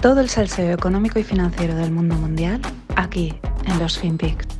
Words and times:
Todo 0.00 0.20
el 0.20 0.28
salseo 0.28 0.72
económico 0.72 1.18
y 1.18 1.24
financiero 1.24 1.74
del 1.74 1.90
mundo 1.90 2.14
mundial 2.14 2.60
aquí 2.94 3.34
en 3.66 3.78
los 3.80 3.98
FinPix. 3.98 4.57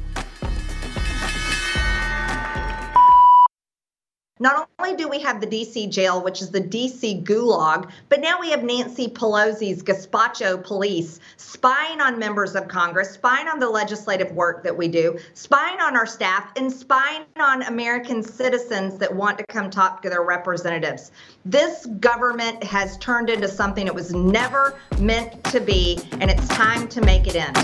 We 5.09 5.20
have 5.20 5.40
the 5.40 5.46
DC 5.46 5.90
jail, 5.90 6.22
which 6.22 6.43
is 6.43 6.50
the 6.50 6.61
DC 6.61 7.25
gulag, 7.25 7.90
but 8.08 8.20
now 8.20 8.38
we 8.40 8.50
have 8.50 8.62
Nancy 8.62 9.08
Pelosi's 9.08 9.82
gazpacho 9.82 10.62
police 10.62 11.20
spying 11.36 12.00
on 12.00 12.18
members 12.18 12.54
of 12.54 12.68
Congress, 12.68 13.11
spying 13.12 13.48
on 13.48 13.58
the 13.58 13.68
legislative 13.68 14.30
work 14.32 14.62
that 14.62 14.76
we 14.76 14.89
do, 14.89 15.18
spying 15.34 15.80
on 15.80 15.96
our 15.96 16.07
staff, 16.07 16.52
and 16.57 16.72
spying 16.72 17.25
on 17.40 17.62
American 17.62 18.22
citizens 18.22 18.98
that 18.98 19.14
want 19.14 19.39
to 19.39 19.44
come 19.46 19.71
talk 19.71 20.03
to 20.03 20.11
their 20.11 20.22
representatives. 20.22 21.11
This 21.45 21.86
government 22.00 22.62
has 22.64 22.98
turned 22.98 23.31
into 23.31 23.48
something 23.48 23.86
it 23.86 23.95
was 23.95 24.12
never 24.12 24.79
meant 24.98 25.43
to 25.45 25.61
be, 25.61 25.98
and 26.20 26.31
it's 26.31 26.46
time 26.48 26.89
to 26.89 27.00
make 27.00 27.26
it 27.26 27.36
end. 27.36 27.56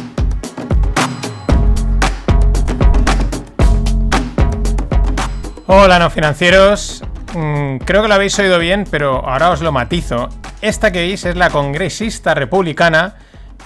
Hola, 5.67 5.98
no 5.98 6.09
financieros. 6.09 7.14
Mm, 7.34 7.79
creo 7.79 8.02
que 8.02 8.09
lo 8.09 8.15
habéis 8.15 8.38
oído 8.38 8.59
bien, 8.59 8.84
pero 8.88 9.29
ahora 9.29 9.51
os 9.51 9.61
lo 9.61 9.73
matizo. 9.73 10.29
Esta 10.61 10.92
que 10.92 11.01
veis 11.01 11.25
es 11.25 11.37
la 11.37 11.51
congresista 11.51 12.33
republicana 12.33 13.16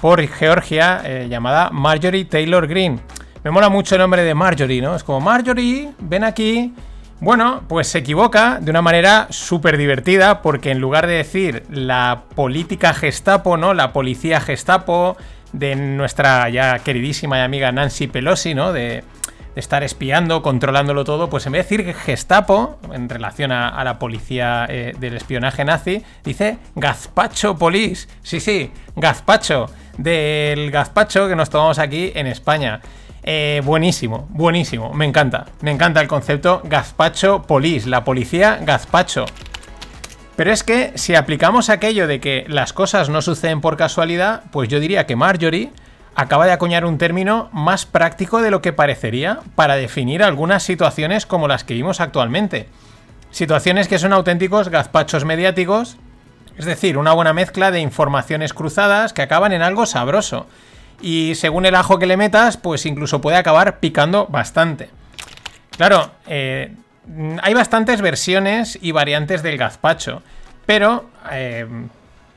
por 0.01 0.27
Georgia 0.27 1.03
eh, 1.05 1.27
llamada 1.29 1.71
Marjorie 1.71 2.25
Taylor 2.25 2.67
Greene. 2.67 3.01
Me 3.45 3.51
mola 3.51 3.69
mucho 3.69 3.95
el 3.95 4.01
nombre 4.01 4.23
de 4.23 4.35
Marjorie, 4.35 4.81
¿no? 4.81 4.97
Es 4.97 5.05
como 5.05 5.21
Marjorie, 5.21 5.91
ven 5.99 6.25
aquí. 6.25 6.75
Bueno, 7.21 7.63
pues 7.69 7.89
se 7.89 7.99
equivoca 7.99 8.59
de 8.61 8.71
una 8.71 8.81
manera 8.81 9.27
súper 9.31 9.77
divertida 9.77 10.41
porque 10.41 10.71
en 10.71 10.79
lugar 10.79 11.07
de 11.07 11.15
decir 11.15 11.65
la 11.69 12.23
política 12.35 12.95
Gestapo, 12.95 13.57
¿no? 13.57 13.75
La 13.75 13.93
policía 13.93 14.41
Gestapo 14.41 15.17
de 15.53 15.75
nuestra 15.77 16.49
ya 16.49 16.79
queridísima 16.79 17.39
y 17.39 17.43
amiga 17.43 17.73
Nancy 17.73 18.07
Pelosi, 18.07 18.55
¿no? 18.55 18.73
De, 18.73 19.03
estar 19.59 19.83
espiando, 19.83 20.41
controlándolo 20.41 21.05
todo, 21.05 21.29
pues 21.29 21.47
en 21.47 21.53
vez 21.53 21.69
de 21.69 21.77
decir 21.77 21.95
Gestapo, 21.95 22.79
en 22.93 23.09
relación 23.09 23.51
a, 23.53 23.83
la 23.83 23.99
policía 23.99 24.67
eh, 24.69 24.95
del 24.99 25.17
espionaje 25.17 25.65
nazi, 25.65 26.03
dice 26.25 26.59
Gazpacho 26.77 27.57
Police. 27.57 28.09
Sí, 28.23 28.41
sí, 28.41 28.71
Gazpacho, 28.97 29.67
del 29.97 30.71
gazpacho 30.71 31.29
que 31.29 31.37
nos 31.37 31.51
tomamos 31.51 31.79
aquí 31.79 32.13
en 32.15 32.27
España. 32.27 32.81
Eh, 33.23 33.61
buenísimo, 33.65 34.29
buenísimo, 34.31 34.95
me 34.95 35.05
encanta. 35.05 35.47
Me 35.61 35.73
encanta 35.73 36.01
el 36.01 36.09
concepto 36.09 36.63
Gazpacho 36.65 37.43
Police, 37.43 37.89
la 37.89 38.05
policía 38.05 38.59
Gazpacho. 38.63 39.27
Pero 40.37 40.53
es 40.53 40.63
que 40.63 40.93
si 40.95 41.17
aplicamos 41.17 41.69
aquello 41.69 42.07
de 42.07 42.21
que 42.21 42.45
las 42.47 42.73
cosas 42.73 43.09
no 43.09 43.23
suceden 43.23 43.61
por 43.61 43.77
casualidad, 43.77 44.45
pues 44.53 44.69
yo 44.69 44.79
diría 44.79 45.05
que 45.05 45.17
Marjorie 45.17 45.73
acaba 46.19 46.47
de 46.47 46.53
acuñar 46.53 46.85
un 46.85 46.99
término 46.99 47.49
más 47.53 47.87
práctico 47.87 48.43
de 48.43 48.51
lo 48.51 48.61
que 48.61 48.73
parecería 48.73 49.39
para 49.55 49.77
definir 49.77 50.25
algunas 50.25 50.65
situaciones 50.65 51.27
como 51.27 51.47
las 51.47 51.63
que 51.63 51.75
vimos 51.75 52.01
actualmente. 52.01 52.67
Situaciones 53.31 53.87
que 53.87 54.01
son 54.01 54.13
auténticos 54.13 54.69
gazpachos 54.69 55.25
mediáticos, 55.25 55.97
es 56.57 56.65
decir, 56.65 56.99
una 56.99 57.13
buena 57.13 57.33
mezcla 57.35 57.71
de 57.71 57.79
informaciones 57.79 58.53
cruzadas 58.53 59.13
que 59.13 59.23
acaban 59.23 59.53
en 59.53 59.63
algo 59.63 59.87
sabroso. 59.87 60.49
Y 61.01 61.37
según 61.37 61.67
el 61.67 61.77
ajo 61.77 62.01
que 62.01 62.07
le 62.07 62.17
metas, 62.17 62.57
pues 62.57 62.85
incluso 62.85 63.21
puede 63.21 63.37
acabar 63.37 63.79
picando 63.79 64.27
bastante. 64.27 64.91
Claro, 65.77 66.11
eh, 66.27 66.75
hay 67.41 67.55
bastantes 67.55 68.01
versiones 68.01 68.77
y 68.83 68.91
variantes 68.91 69.45
del 69.45 69.57
gazpacho, 69.57 70.25
pero 70.67 71.09
eh, 71.31 71.65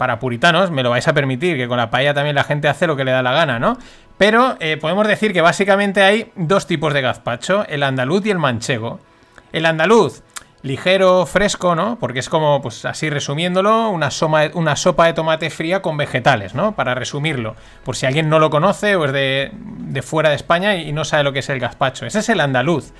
para 0.01 0.17
puritanos, 0.17 0.71
me 0.71 0.81
lo 0.81 0.89
vais 0.89 1.07
a 1.07 1.13
permitir, 1.13 1.57
que 1.57 1.67
con 1.67 1.77
la 1.77 1.91
paella 1.91 2.15
también 2.15 2.35
la 2.35 2.43
gente 2.43 2.67
hace 2.67 2.87
lo 2.87 2.95
que 2.95 3.03
le 3.03 3.11
da 3.11 3.21
la 3.21 3.33
gana, 3.33 3.59
¿no? 3.59 3.77
Pero 4.17 4.57
eh, 4.59 4.77
podemos 4.77 5.07
decir 5.07 5.31
que 5.31 5.41
básicamente 5.41 6.01
hay 6.01 6.31
dos 6.35 6.65
tipos 6.65 6.95
de 6.95 7.01
gazpacho, 7.01 7.67
el 7.69 7.83
andaluz 7.83 8.25
y 8.25 8.31
el 8.31 8.39
manchego. 8.39 8.99
El 9.53 9.67
andaluz, 9.67 10.23
ligero, 10.63 11.27
fresco, 11.27 11.75
¿no? 11.75 11.99
Porque 11.99 12.17
es 12.17 12.29
como, 12.29 12.63
pues 12.63 12.83
así 12.85 13.11
resumiéndolo, 13.11 13.91
una, 13.91 14.09
una 14.55 14.75
sopa 14.75 15.05
de 15.05 15.13
tomate 15.13 15.51
fría 15.51 15.83
con 15.83 15.97
vegetales, 15.97 16.55
¿no? 16.55 16.71
Para 16.71 16.95
resumirlo, 16.95 17.55
por 17.83 17.95
si 17.95 18.07
alguien 18.07 18.27
no 18.27 18.39
lo 18.39 18.49
conoce 18.49 18.95
o 18.95 19.05
es 19.05 19.11
de, 19.11 19.51
de 19.53 20.01
fuera 20.01 20.29
de 20.29 20.35
España 20.35 20.77
y 20.77 20.91
no 20.93 21.05
sabe 21.05 21.25
lo 21.25 21.31
que 21.31 21.39
es 21.39 21.49
el 21.49 21.59
gazpacho. 21.59 22.07
Ese 22.07 22.17
es 22.21 22.29
el 22.29 22.39
andaluz. 22.39 22.91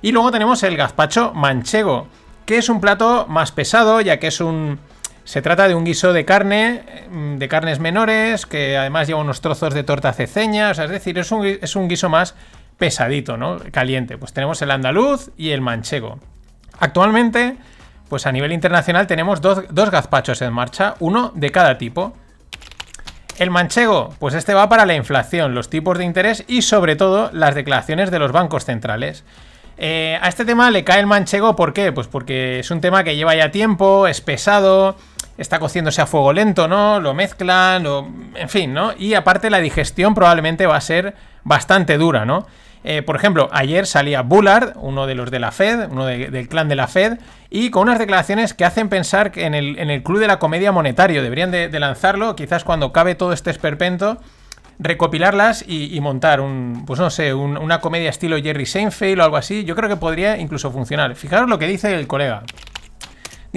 Y 0.00 0.12
luego 0.12 0.32
tenemos 0.32 0.62
el 0.62 0.78
gazpacho 0.78 1.34
manchego, 1.34 2.06
que 2.46 2.56
es 2.56 2.70
un 2.70 2.80
plato 2.80 3.26
más 3.28 3.52
pesado, 3.52 4.00
ya 4.00 4.18
que 4.18 4.28
es 4.28 4.40
un 4.40 4.78
se 5.26 5.42
trata 5.42 5.66
de 5.66 5.74
un 5.74 5.84
guiso 5.84 6.12
de 6.12 6.24
carne, 6.24 6.84
mm, 7.10 7.38
de 7.38 7.48
carnes 7.48 7.80
menores, 7.80 8.46
que 8.46 8.76
además 8.76 9.08
lleva 9.08 9.20
unos 9.20 9.40
trozos 9.40 9.74
de 9.74 9.82
torta 9.82 10.12
ceceña, 10.12 10.70
es 10.70 10.88
decir, 10.88 11.18
es 11.18 11.32
un, 11.32 11.88
guiso 11.88 12.08
más 12.08 12.36
pesadito, 12.78 13.36
¿no? 13.36 13.58
Caliente. 13.72 14.18
Pues 14.18 14.32
tenemos 14.32 14.62
el 14.62 14.70
andaluz 14.70 15.30
y 15.36 15.50
el 15.50 15.60
manchego. 15.60 16.20
Actualmente, 16.78 17.56
pues 18.08 18.24
a 18.26 18.32
nivel 18.32 18.52
internacional 18.52 19.08
tenemos 19.08 19.40
dos, 19.40 19.64
dos 19.68 19.90
gazpachos 19.90 20.40
en 20.42 20.52
marcha, 20.52 20.94
uno 21.00 21.32
de 21.34 21.50
cada 21.50 21.76
tipo. 21.76 22.12
El 23.36 23.50
manchego, 23.50 24.14
pues 24.20 24.32
este 24.34 24.54
va 24.54 24.68
para 24.68 24.86
la 24.86 24.94
inflación, 24.94 25.56
los 25.56 25.68
tipos 25.68 25.98
de 25.98 26.04
interés 26.04 26.44
y 26.46 26.62
sobre 26.62 26.94
todo 26.94 27.30
las 27.32 27.56
declaraciones 27.56 28.12
de 28.12 28.20
los 28.20 28.30
bancos 28.30 28.64
centrales. 28.64 29.24
Eh, 29.78 30.18
a 30.20 30.28
este 30.28 30.44
tema 30.44 30.70
le 30.70 30.84
cae 30.84 31.00
el 31.00 31.06
manchego, 31.06 31.54
¿por 31.54 31.72
qué? 31.72 31.92
Pues 31.92 32.06
porque 32.06 32.60
es 32.60 32.70
un 32.70 32.80
tema 32.80 33.04
que 33.04 33.16
lleva 33.16 33.34
ya 33.34 33.50
tiempo, 33.50 34.06
es 34.06 34.20
pesado, 34.20 34.96
está 35.36 35.58
cociéndose 35.58 36.00
a 36.00 36.06
fuego 36.06 36.32
lento, 36.32 36.66
¿no? 36.66 37.00
Lo 37.00 37.14
mezclan, 37.14 37.86
en 38.34 38.48
fin, 38.48 38.72
¿no? 38.72 38.92
Y 38.98 39.14
aparte 39.14 39.50
la 39.50 39.60
digestión 39.60 40.14
probablemente 40.14 40.66
va 40.66 40.76
a 40.76 40.80
ser 40.80 41.14
bastante 41.44 41.98
dura, 41.98 42.24
¿no? 42.24 42.46
Eh, 42.88 43.02
por 43.02 43.16
ejemplo, 43.16 43.48
ayer 43.50 43.84
salía 43.84 44.22
Bullard, 44.22 44.74
uno 44.76 45.08
de 45.08 45.16
los 45.16 45.32
de 45.32 45.40
la 45.40 45.50
Fed, 45.50 45.88
uno 45.90 46.06
del 46.06 46.48
clan 46.48 46.68
de 46.68 46.76
la 46.76 46.86
Fed, 46.86 47.18
y 47.50 47.70
con 47.70 47.82
unas 47.82 47.98
declaraciones 47.98 48.54
que 48.54 48.64
hacen 48.64 48.88
pensar 48.88 49.32
que 49.32 49.44
en 49.44 49.54
el, 49.54 50.02
Club 50.04 50.20
de 50.20 50.28
la 50.28 50.38
Comedia 50.38 50.70
Monetario 50.70 51.20
deberían 51.20 51.50
de, 51.50 51.68
lanzarlo, 51.80 52.36
quizás 52.36 52.62
cuando 52.62 52.92
cabe 52.92 53.16
todo 53.16 53.32
este 53.32 53.50
esperpento, 53.50 54.20
recopilarlas 54.78 55.64
y, 55.66 55.98
montar 56.00 56.40
un, 56.40 56.84
pues 56.86 57.00
no 57.00 57.10
sé, 57.10 57.34
una 57.34 57.80
comedia 57.80 58.10
estilo 58.10 58.36
Jerry 58.36 58.66
Seinfeld 58.66 59.20
o 59.20 59.24
algo 59.24 59.36
así. 59.36 59.64
Yo 59.64 59.74
creo 59.74 59.88
que 59.88 59.96
podría 59.96 60.38
incluso 60.38 60.70
funcionar. 60.70 61.14
Fijaros 61.14 61.48
lo 61.48 61.58
que 61.58 61.66
dice 61.66 61.94
el 61.94 62.06
colega 62.06 62.42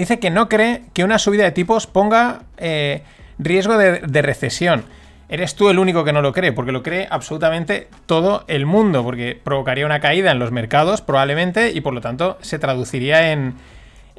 dice 0.00 0.18
que 0.18 0.30
no 0.30 0.48
cree 0.48 0.84
que 0.94 1.04
una 1.04 1.18
subida 1.18 1.44
de 1.44 1.52
tipos 1.52 1.86
ponga 1.86 2.42
eh, 2.56 3.02
riesgo 3.38 3.76
de, 3.76 4.22
recesión. 4.22 4.84
Eres 5.28 5.54
tú 5.54 5.68
el 5.68 5.78
único 5.78 6.04
que 6.04 6.12
no 6.12 6.22
lo 6.22 6.32
cree, 6.32 6.52
porque 6.52 6.72
lo 6.72 6.82
cree 6.82 7.06
absolutamente 7.10 7.88
todo 8.06 8.44
el 8.48 8.64
mundo, 8.64 9.04
porque 9.04 9.38
provocaría 9.42 9.86
una 9.86 10.00
caída 10.00 10.32
en 10.32 10.38
los 10.38 10.50
mercados 10.50 11.02
probablemente 11.02 11.70
y 11.70 11.82
por 11.82 11.92
lo 11.92 12.00
tanto 12.00 12.38
se 12.40 12.58
traduciría 12.58 13.30
en, 13.30 13.54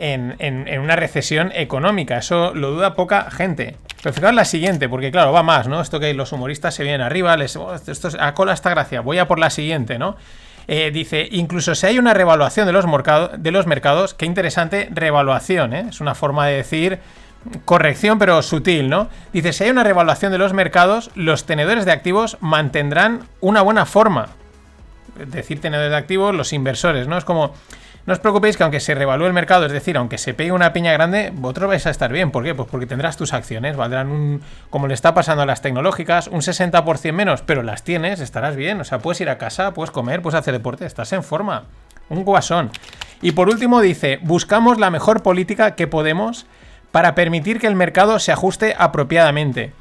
en, 0.01 0.79
una 0.79 0.95
recesión 0.95 1.51
económica. 1.53 2.17
Eso 2.17 2.53
lo 2.53 2.71
duda 2.71 2.95
poca 2.95 3.29
gente. 3.29 3.75
Pero 4.01 4.13
fijaos 4.13 4.33
la 4.33 4.45
siguiente, 4.45 4.89
porque 4.89 5.11
claro, 5.11 5.31
va 5.31 5.43
más, 5.43 5.67
¿no? 5.67 5.79
Esto 5.79 5.99
que 5.99 6.13
los 6.13 6.31
humoristas 6.31 6.73
se 6.73 6.83
vienen 6.83 7.01
arriba, 7.01 7.37
les, 7.37 7.55
oh, 7.55 7.75
esto 7.75 8.07
es, 8.07 8.17
a 8.19 8.33
cola 8.33 8.53
esta 8.53 8.71
gracia, 8.71 9.01
voy 9.01 9.19
a 9.19 9.27
por 9.27 9.37
la 9.37 9.51
siguiente, 9.51 9.99
¿no? 9.99 10.15
Eh, 10.67 10.89
dice, 10.91 11.27
incluso 11.31 11.75
si 11.75 11.85
hay 11.85 11.99
una 11.99 12.13
revaluación 12.13 12.65
de 12.65 12.73
los, 12.73 12.85
de 13.37 13.51
los 13.51 13.67
mercados, 13.67 14.13
qué 14.15 14.25
interesante 14.25 14.89
revaluación, 14.91 15.73
¿eh? 15.73 15.85
es 15.89 16.01
una 16.01 16.15
forma 16.15 16.47
de 16.47 16.55
decir 16.55 16.99
corrección 17.65 18.19
pero 18.19 18.41
sutil, 18.41 18.89
¿no? 18.89 19.07
Dice, 19.33 19.53
si 19.53 19.65
hay 19.65 19.69
una 19.69 19.83
revaluación 19.83 20.31
de 20.31 20.37
los 20.37 20.53
mercados, 20.53 21.11
los 21.15 21.45
tenedores 21.45 21.85
de 21.85 21.91
activos 21.91 22.37
mantendrán 22.39 23.27
una 23.39 23.61
buena 23.61 23.85
forma. 23.85 24.29
Decir 25.27 25.59
tenedores 25.59 25.91
de 25.91 25.97
activos, 25.97 26.33
los 26.33 26.53
inversores, 26.53 27.07
¿no? 27.07 27.17
Es 27.17 27.25
como, 27.25 27.53
no 28.05 28.13
os 28.13 28.19
preocupéis 28.19 28.57
que 28.57 28.63
aunque 28.63 28.79
se 28.79 28.95
revalúe 28.95 29.27
el 29.27 29.33
mercado, 29.33 29.65
es 29.65 29.71
decir, 29.71 29.95
aunque 29.95 30.17
se 30.17 30.33
pegue 30.33 30.51
una 30.51 30.73
piña 30.73 30.91
grande, 30.91 31.31
vosotros 31.33 31.69
vais 31.69 31.85
a 31.85 31.91
estar 31.91 32.11
bien. 32.11 32.31
¿Por 32.31 32.43
qué? 32.43 32.55
Pues 32.55 32.67
porque 32.69 32.87
tendrás 32.87 33.15
tus 33.15 33.33
acciones, 33.33 33.75
valdrán 33.75 34.09
un, 34.09 34.41
como 34.69 34.87
le 34.87 34.93
está 34.95 35.13
pasando 35.13 35.43
a 35.43 35.45
las 35.45 35.61
tecnológicas, 35.61 36.27
un 36.27 36.41
60% 36.41 37.11
menos, 37.13 37.43
pero 37.43 37.61
las 37.61 37.83
tienes, 37.83 38.19
estarás 38.19 38.55
bien. 38.55 38.81
O 38.81 38.83
sea, 38.83 38.99
puedes 38.99 39.21
ir 39.21 39.29
a 39.29 39.37
casa, 39.37 39.73
puedes 39.73 39.91
comer, 39.91 40.21
puedes 40.21 40.39
hacer 40.39 40.53
deporte, 40.53 40.85
estás 40.85 41.13
en 41.13 41.23
forma. 41.23 41.65
Un 42.09 42.23
guasón. 42.23 42.71
Y 43.21 43.33
por 43.33 43.49
último 43.49 43.81
dice, 43.81 44.19
buscamos 44.23 44.79
la 44.79 44.89
mejor 44.89 45.21
política 45.21 45.75
que 45.75 45.87
podemos 45.87 46.47
para 46.91 47.13
permitir 47.13 47.59
que 47.59 47.67
el 47.67 47.75
mercado 47.75 48.17
se 48.19 48.31
ajuste 48.31 48.75
apropiadamente. 48.77 49.73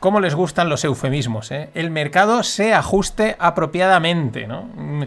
¿Cómo 0.00 0.20
les 0.20 0.34
gustan 0.34 0.68
los 0.68 0.84
eufemismos? 0.84 1.50
Eh? 1.50 1.70
El 1.74 1.90
mercado 1.90 2.42
se 2.42 2.74
ajuste 2.74 3.36
apropiadamente, 3.38 4.46
¿no? 4.46 4.68
Mm, 4.74 5.02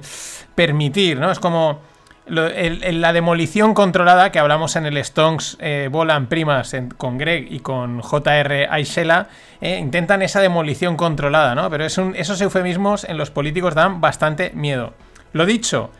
permitir, 0.56 1.19
¿no? 1.19 1.31
Es 1.31 1.39
como 1.39 1.80
la 2.29 3.13
demolición 3.13 3.73
controlada 3.73 4.31
que 4.31 4.39
hablamos 4.39 4.75
en 4.75 4.85
el 4.85 5.03
Stonks 5.03 5.57
eh, 5.59 5.89
Volan 5.91 6.27
Primas 6.27 6.75
con 6.97 7.17
Greg 7.17 7.47
y 7.51 7.59
con 7.59 8.01
JR 8.01 8.67
Aishela, 8.69 9.27
eh, 9.61 9.77
intentan 9.77 10.21
esa 10.21 10.39
demolición 10.39 10.95
controlada, 10.95 11.55
¿no? 11.55 11.69
Pero 11.69 11.85
es 11.85 11.97
esos 11.97 12.39
eufemismos 12.41 13.03
en 13.03 13.17
los 13.17 13.31
políticos 13.31 13.75
dan 13.75 14.01
bastante 14.01 14.51
miedo. 14.53 14.93
Lo 15.33 15.45
dicho, 15.45 15.91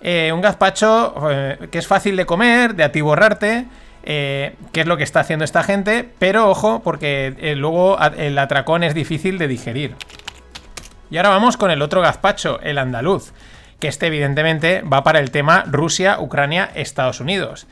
eh, 0.00 0.32
un 0.32 0.40
gazpacho 0.40 1.14
que 1.70 1.78
es 1.78 1.86
fácil 1.86 2.16
de 2.16 2.26
comer, 2.26 2.74
de 2.74 2.84
atiborrarte, 2.84 3.66
eh, 4.06 4.54
qué 4.72 4.82
es 4.82 4.86
lo 4.86 4.98
que 4.98 5.02
está 5.02 5.20
haciendo 5.20 5.46
esta 5.46 5.62
gente, 5.62 6.06
pero 6.18 6.50
ojo, 6.50 6.82
porque 6.84 7.34
eh, 7.38 7.56
luego 7.56 7.98
el 8.18 8.38
atracón 8.38 8.84
es 8.84 8.94
difícil 8.94 9.38
de 9.38 9.48
digerir. 9.48 9.96
Y 11.10 11.16
ahora 11.16 11.30
vamos 11.30 11.56
con 11.56 11.70
el 11.70 11.80
otro 11.80 12.02
gazpacho, 12.02 12.60
el 12.60 12.76
andaluz, 12.76 13.32
que 13.84 13.88
este 13.88 14.06
evidentemente 14.06 14.80
va 14.80 15.04
para 15.04 15.18
el 15.18 15.30
tema 15.30 15.62
Rusia, 15.66 16.18
Ucrania, 16.18 16.70
Estados 16.74 17.20
Unidos. 17.20 17.66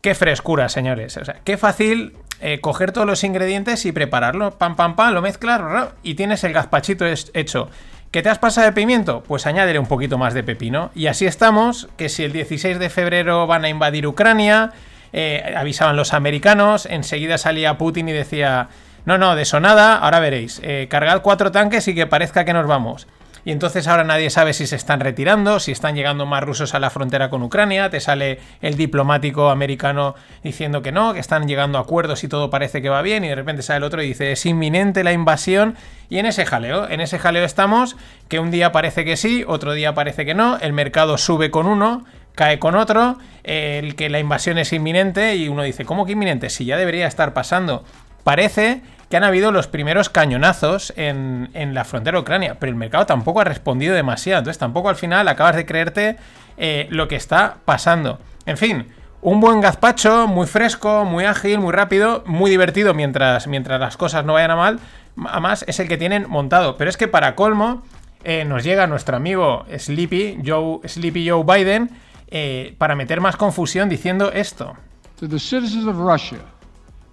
Qué 0.00 0.14
frescura, 0.14 0.70
señores. 0.70 1.20
Qué 1.44 1.58
fácil 1.58 2.14
eh, 2.40 2.62
coger 2.62 2.92
todos 2.92 3.06
los 3.06 3.24
ingredientes 3.24 3.84
y 3.84 3.92
prepararlo. 3.92 4.52
Pam, 4.52 4.74
pam, 4.74 4.96
pam, 4.96 5.12
lo 5.12 5.20
mezclas 5.20 5.90
y 6.02 6.14
tienes 6.14 6.44
el 6.44 6.54
gazpachito 6.54 7.04
hecho. 7.04 7.68
¿Qué 8.10 8.22
te 8.22 8.30
has 8.30 8.38
pasado 8.38 8.68
de 8.68 8.72
pimiento? 8.72 9.22
Pues 9.28 9.46
añadiré 9.46 9.78
un 9.78 9.84
poquito 9.84 10.16
más 10.16 10.32
de 10.32 10.42
pepino. 10.42 10.92
Y 10.94 11.08
así 11.08 11.26
estamos, 11.26 11.90
que 11.98 12.08
si 12.08 12.24
el 12.24 12.32
16 12.32 12.78
de 12.78 12.88
febrero 12.88 13.46
van 13.46 13.66
a 13.66 13.68
invadir 13.68 14.06
Ucrania, 14.06 14.72
eh, 15.12 15.52
avisaban 15.54 15.94
los 15.94 16.14
americanos, 16.14 16.86
enseguida 16.86 17.36
salía 17.36 17.76
Putin 17.76 18.08
y 18.08 18.12
decía, 18.12 18.68
no, 19.04 19.18
no, 19.18 19.36
de 19.36 19.42
eso 19.42 19.60
nada, 19.60 19.96
ahora 19.96 20.20
veréis, 20.20 20.58
eh, 20.64 20.86
cargad 20.88 21.20
cuatro 21.20 21.52
tanques 21.52 21.86
y 21.86 21.94
que 21.94 22.06
parezca 22.06 22.46
que 22.46 22.54
nos 22.54 22.66
vamos. 22.66 23.06
Y 23.44 23.52
entonces 23.52 23.88
ahora 23.88 24.04
nadie 24.04 24.30
sabe 24.30 24.52
si 24.52 24.66
se 24.66 24.76
están 24.76 25.00
retirando, 25.00 25.60
si 25.60 25.72
están 25.72 25.94
llegando 25.94 26.26
más 26.26 26.42
rusos 26.42 26.74
a 26.74 26.78
la 26.78 26.90
frontera 26.90 27.30
con 27.30 27.42
Ucrania, 27.42 27.90
te 27.90 28.00
sale 28.00 28.38
el 28.60 28.76
diplomático 28.76 29.50
americano 29.50 30.14
diciendo 30.42 30.82
que 30.82 30.92
no, 30.92 31.14
que 31.14 31.20
están 31.20 31.48
llegando 31.48 31.78
a 31.78 31.82
acuerdos 31.82 32.22
y 32.24 32.28
todo 32.28 32.50
parece 32.50 32.82
que 32.82 32.88
va 32.88 33.02
bien, 33.02 33.24
y 33.24 33.28
de 33.28 33.34
repente 33.34 33.62
sale 33.62 33.78
el 33.78 33.84
otro 33.84 34.02
y 34.02 34.08
dice 34.08 34.32
es 34.32 34.44
inminente 34.46 35.04
la 35.04 35.12
invasión, 35.12 35.76
y 36.08 36.18
en 36.18 36.26
ese 36.26 36.44
jaleo, 36.44 36.88
en 36.88 37.00
ese 37.00 37.18
jaleo 37.18 37.44
estamos, 37.44 37.96
que 38.28 38.38
un 38.38 38.50
día 38.50 38.72
parece 38.72 39.04
que 39.04 39.16
sí, 39.16 39.44
otro 39.46 39.72
día 39.72 39.94
parece 39.94 40.24
que 40.26 40.34
no, 40.34 40.58
el 40.58 40.72
mercado 40.72 41.18
sube 41.18 41.50
con 41.50 41.66
uno, 41.66 42.04
cae 42.34 42.58
con 42.58 42.74
otro, 42.74 43.18
el 43.42 43.96
que 43.96 44.08
la 44.08 44.18
invasión 44.18 44.58
es 44.58 44.72
inminente 44.72 45.36
y 45.36 45.48
uno 45.48 45.62
dice, 45.62 45.84
¿cómo 45.84 46.06
que 46.06 46.12
inminente? 46.12 46.50
Si 46.50 46.64
ya 46.64 46.76
debería 46.76 47.06
estar 47.06 47.32
pasando. 47.32 47.84
Parece 48.24 48.82
que 49.10 49.16
han 49.16 49.24
habido 49.24 49.50
los 49.50 49.66
primeros 49.66 50.08
cañonazos 50.08 50.94
en, 50.96 51.50
la 51.74 51.84
frontera 51.84 52.20
Ucrania, 52.20 52.56
pero 52.60 52.70
el 52.70 52.76
mercado 52.76 53.06
tampoco 53.06 53.40
ha 53.40 53.44
respondido 53.44 53.94
demasiado, 53.94 54.38
entonces 54.38 54.58
tampoco 54.58 54.88
al 54.88 54.94
final 54.94 55.26
acabas 55.26 55.56
de 55.56 55.66
creerte 55.66 56.16
eh, 56.56 56.86
lo 56.90 57.08
que 57.08 57.16
está 57.16 57.56
pasando. 57.64 58.20
En 58.46 58.56
fin, 58.56 58.86
un 59.20 59.40
buen 59.40 59.60
gazpacho, 59.60 60.28
muy 60.28 60.46
fresco, 60.46 61.04
muy 61.04 61.24
ágil, 61.24 61.58
muy 61.58 61.72
rápido, 61.72 62.22
muy 62.24 62.52
divertido 62.52 62.94
mientras, 62.94 63.48
mientras 63.48 63.80
las 63.80 63.96
cosas 63.96 64.24
no 64.24 64.34
vayan 64.34 64.52
a 64.52 64.56
mal, 64.56 64.78
además 65.26 65.64
es 65.66 65.80
el 65.80 65.88
que 65.88 65.98
tienen 65.98 66.30
montado, 66.30 66.76
pero 66.76 66.88
es 66.88 66.96
que 66.96 67.08
para 67.08 67.34
colmo 67.34 67.82
eh, 68.22 68.44
nos 68.44 68.62
llega 68.62 68.86
nuestro 68.86 69.16
amigo 69.16 69.66
Sleepy 69.76 70.40
Joe, 70.46 70.86
Sleepy 70.88 71.28
Joe 71.28 71.42
Biden 71.42 71.90
eh, 72.28 72.76
para 72.78 72.94
meter 72.94 73.20
más 73.20 73.36
confusión 73.36 73.88
diciendo 73.88 74.30
esto. 74.32 74.76
To 75.18 75.28
the 75.28 75.40
citizens 75.40 75.88
of 75.88 75.96
Russia, 75.96 76.38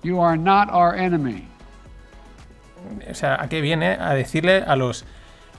you 0.03 0.21
are 0.21 0.37
not 0.37 0.69
o 3.09 3.13
sea, 3.13 3.41
¿a 3.41 3.49
qué 3.49 3.61
viene? 3.61 3.97
A 3.99 4.13
decirle 4.13 4.63
a 4.65 4.75
los 4.75 5.05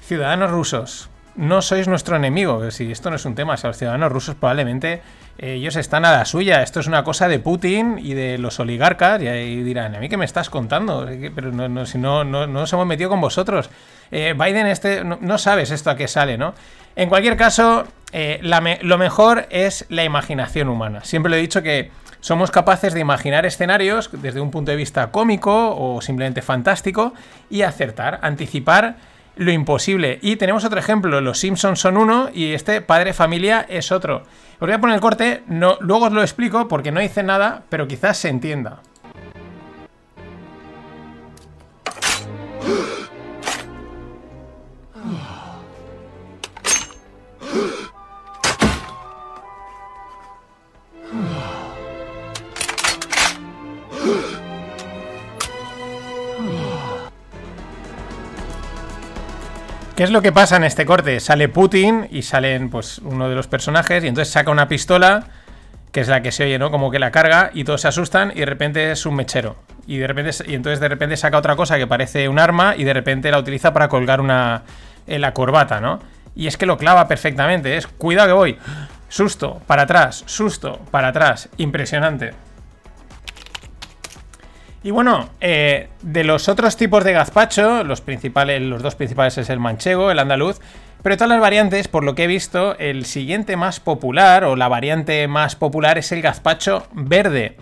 ciudadanos 0.02 0.50
rusos, 0.50 1.10
no 1.38 1.62
sois 1.62 1.86
nuestro 1.86 2.16
enemigo. 2.16 2.70
Si 2.70 2.90
esto 2.90 3.10
no 3.10 3.16
es 3.16 3.24
un 3.24 3.34
tema, 3.34 3.54
o 3.54 3.66
los 3.66 3.78
ciudadanos 3.78 4.10
rusos 4.10 4.34
probablemente 4.34 5.00
eh, 5.38 5.54
ellos 5.54 5.76
están 5.76 6.04
a 6.04 6.10
la 6.10 6.24
suya. 6.24 6.62
Esto 6.62 6.80
es 6.80 6.88
una 6.88 7.04
cosa 7.04 7.28
de 7.28 7.38
Putin 7.38 7.98
y 8.02 8.14
de 8.14 8.38
los 8.38 8.58
oligarcas. 8.58 9.22
Y 9.22 9.28
ahí 9.28 9.62
dirán, 9.62 9.94
¿a 9.94 10.00
mí 10.00 10.08
qué 10.08 10.16
me 10.16 10.24
estás 10.24 10.50
contando? 10.50 11.08
Pero 11.34 11.52
no, 11.52 11.86
si 11.86 11.96
no, 11.96 12.24
no, 12.24 12.46
nos 12.46 12.72
hemos 12.72 12.86
metido 12.86 13.08
con 13.08 13.20
vosotros. 13.20 13.70
Eh, 14.10 14.34
Biden, 14.36 14.66
este, 14.66 15.04
no, 15.04 15.38
sabes 15.38 15.70
esto 15.70 15.90
a 15.90 15.96
qué 15.96 16.08
sale, 16.08 16.36
¿no? 16.36 16.54
En 16.96 17.08
cualquier 17.08 17.36
caso, 17.36 17.84
eh, 18.12 18.40
lo 18.42 18.98
mejor 18.98 19.46
es 19.50 19.86
la 19.90 20.02
imaginación 20.02 20.68
humana. 20.68 21.04
Siempre 21.04 21.30
lo 21.30 21.36
he 21.36 21.40
dicho 21.40 21.62
que 21.62 21.92
somos 22.20 22.50
capaces 22.50 22.94
de 22.94 23.00
imaginar 23.00 23.46
escenarios 23.46 24.10
desde 24.12 24.40
un 24.40 24.50
punto 24.50 24.70
de 24.70 24.76
vista 24.76 25.10
cómico 25.10 25.76
o 25.76 26.00
simplemente 26.00 26.42
fantástico 26.42 27.14
y 27.50 27.62
acertar, 27.62 28.18
anticipar 28.22 28.96
lo 29.36 29.52
imposible. 29.52 30.18
Y 30.20 30.36
tenemos 30.36 30.64
otro 30.64 30.78
ejemplo, 30.78 31.20
los 31.20 31.38
Simpsons 31.38 31.80
son 31.80 31.96
uno 31.96 32.28
y 32.32 32.52
este 32.52 32.80
padre 32.80 33.12
familia 33.12 33.64
es 33.68 33.92
otro. 33.92 34.24
Os 34.54 34.66
voy 34.66 34.72
a 34.72 34.80
poner 34.80 34.96
el 34.96 35.00
corte, 35.00 35.42
no, 35.46 35.76
luego 35.80 36.06
os 36.06 36.12
lo 36.12 36.22
explico 36.22 36.66
porque 36.66 36.90
no 36.90 37.00
hice 37.00 37.22
nada, 37.22 37.62
pero 37.68 37.86
quizás 37.86 38.18
se 38.18 38.28
entienda. 38.28 38.80
¿Qué 59.98 60.04
es 60.04 60.12
lo 60.12 60.22
que 60.22 60.30
pasa 60.30 60.54
en 60.54 60.62
este 60.62 60.86
corte? 60.86 61.18
Sale 61.18 61.48
Putin 61.48 62.06
y 62.12 62.22
salen 62.22 62.70
pues 62.70 62.98
uno 62.98 63.28
de 63.28 63.34
los 63.34 63.48
personajes 63.48 64.04
y 64.04 64.06
entonces 64.06 64.32
saca 64.32 64.52
una 64.52 64.68
pistola 64.68 65.24
que 65.90 66.02
es 66.02 66.06
la 66.06 66.22
que 66.22 66.30
se 66.30 66.44
oye, 66.44 66.56
¿no? 66.56 66.70
Como 66.70 66.92
que 66.92 67.00
la 67.00 67.10
carga 67.10 67.50
y 67.52 67.64
todos 67.64 67.80
se 67.80 67.88
asustan 67.88 68.30
y 68.32 68.38
de 68.38 68.46
repente 68.46 68.92
es 68.92 69.06
un 69.06 69.16
mechero. 69.16 69.56
Y 69.88 69.96
de 69.96 70.06
repente 70.06 70.30
y 70.46 70.54
entonces 70.54 70.78
de 70.78 70.88
repente 70.88 71.16
saca 71.16 71.36
otra 71.36 71.56
cosa 71.56 71.78
que 71.78 71.88
parece 71.88 72.28
un 72.28 72.38
arma 72.38 72.76
y 72.76 72.84
de 72.84 72.92
repente 72.94 73.28
la 73.32 73.40
utiliza 73.40 73.72
para 73.72 73.88
colgar 73.88 74.20
una 74.20 74.62
en 75.08 75.20
la 75.20 75.34
corbata, 75.34 75.80
¿no? 75.80 75.98
Y 76.36 76.46
es 76.46 76.56
que 76.56 76.66
lo 76.66 76.78
clava 76.78 77.08
perfectamente, 77.08 77.76
es 77.76 77.88
cuidado 77.88 78.28
que 78.28 78.34
voy. 78.34 78.58
Susto, 79.08 79.60
para 79.66 79.82
atrás, 79.82 80.22
susto, 80.26 80.78
para 80.92 81.08
atrás, 81.08 81.48
impresionante. 81.56 82.34
Y 84.88 84.90
bueno, 84.90 85.28
eh, 85.42 85.88
de 86.00 86.24
los 86.24 86.48
otros 86.48 86.78
tipos 86.78 87.04
de 87.04 87.12
gazpacho, 87.12 87.84
los 87.84 88.00
principales, 88.00 88.62
los 88.62 88.82
dos 88.82 88.94
principales 88.94 89.36
es 89.36 89.50
el 89.50 89.58
manchego, 89.60 90.10
el 90.10 90.18
andaluz, 90.18 90.62
pero 91.02 91.14
todas 91.18 91.28
las 91.28 91.42
variantes, 91.42 91.88
por 91.88 92.04
lo 92.04 92.14
que 92.14 92.24
he 92.24 92.26
visto, 92.26 92.74
el 92.78 93.04
siguiente 93.04 93.58
más 93.58 93.80
popular 93.80 94.44
o 94.44 94.56
la 94.56 94.66
variante 94.68 95.28
más 95.28 95.56
popular 95.56 95.98
es 95.98 96.10
el 96.10 96.22
gazpacho 96.22 96.88
verde. 96.92 97.58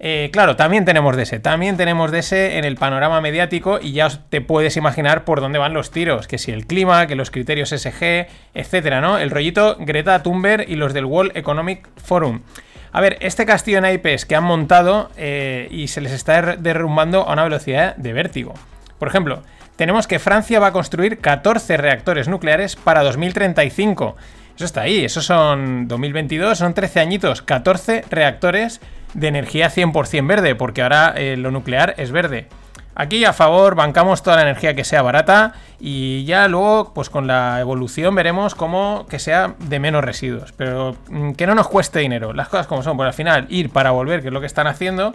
Eh, 0.00 0.30
claro, 0.32 0.56
también 0.56 0.86
tenemos 0.86 1.16
de 1.16 1.24
ese, 1.24 1.38
también 1.38 1.76
tenemos 1.76 2.10
de 2.10 2.20
ese 2.20 2.56
en 2.56 2.64
el 2.64 2.76
panorama 2.76 3.20
mediático 3.20 3.78
y 3.78 3.92
ya 3.92 4.08
te 4.30 4.40
puedes 4.40 4.78
imaginar 4.78 5.26
por 5.26 5.42
dónde 5.42 5.58
van 5.58 5.74
los 5.74 5.90
tiros, 5.90 6.26
que 6.26 6.38
si 6.38 6.50
el 6.50 6.66
clima, 6.66 7.06
que 7.06 7.14
los 7.14 7.30
criterios 7.30 7.74
SG, 7.76 8.26
etcétera, 8.54 9.02
¿no? 9.02 9.18
El 9.18 9.28
rollito 9.28 9.76
Greta 9.80 10.22
Thunberg 10.22 10.64
y 10.66 10.76
los 10.76 10.94
del 10.94 11.04
World 11.04 11.36
Economic 11.36 11.86
Forum. 12.02 12.40
A 12.94 13.00
ver, 13.00 13.18
este 13.20 13.44
castillo 13.44 13.78
en 13.78 13.82
naipes 13.82 14.24
que 14.24 14.36
han 14.36 14.44
montado 14.44 15.10
eh, 15.16 15.66
y 15.72 15.88
se 15.88 16.00
les 16.00 16.12
está 16.12 16.54
derrumbando 16.54 17.28
a 17.28 17.32
una 17.32 17.42
velocidad 17.42 17.96
de 17.96 18.12
vértigo. 18.12 18.54
Por 19.00 19.08
ejemplo, 19.08 19.42
tenemos 19.74 20.06
que 20.06 20.20
Francia 20.20 20.60
va 20.60 20.68
a 20.68 20.72
construir 20.72 21.18
14 21.18 21.76
reactores 21.76 22.28
nucleares 22.28 22.76
para 22.76 23.02
2035. 23.02 24.14
Eso 24.54 24.64
está 24.64 24.82
ahí, 24.82 25.04
eso 25.04 25.22
son 25.22 25.88
2022, 25.88 26.56
son 26.56 26.72
13 26.72 27.00
añitos, 27.00 27.42
14 27.42 28.04
reactores 28.10 28.80
de 29.12 29.26
energía 29.26 29.72
100% 29.72 30.24
verde, 30.28 30.54
porque 30.54 30.82
ahora 30.82 31.14
eh, 31.16 31.36
lo 31.36 31.50
nuclear 31.50 31.96
es 31.98 32.12
verde. 32.12 32.46
Aquí 32.96 33.24
a 33.24 33.32
favor 33.32 33.74
bancamos 33.74 34.22
toda 34.22 34.36
la 34.36 34.42
energía 34.42 34.74
que 34.74 34.84
sea 34.84 35.02
barata 35.02 35.54
y 35.80 36.24
ya 36.24 36.46
luego 36.46 36.92
pues 36.94 37.10
con 37.10 37.26
la 37.26 37.58
evolución 37.60 38.14
veremos 38.14 38.54
cómo 38.54 39.06
que 39.08 39.18
sea 39.18 39.54
de 39.58 39.80
menos 39.80 40.04
residuos, 40.04 40.52
pero 40.52 40.96
mm, 41.08 41.32
que 41.32 41.46
no 41.46 41.56
nos 41.56 41.66
cueste 41.66 41.98
dinero, 41.98 42.32
las 42.32 42.48
cosas 42.48 42.68
como 42.68 42.82
son, 42.82 42.96
pues 42.96 43.08
al 43.08 43.14
final 43.14 43.46
ir 43.48 43.70
para 43.70 43.90
volver, 43.90 44.22
que 44.22 44.28
es 44.28 44.32
lo 44.32 44.40
que 44.40 44.46
están 44.46 44.68
haciendo 44.68 45.12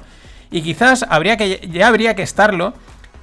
y 0.51 0.61
quizás 0.61 1.05
habría 1.09 1.37
que 1.37 1.69
ya 1.71 1.87
habría 1.87 2.15
que 2.15 2.23
estarlo, 2.23 2.73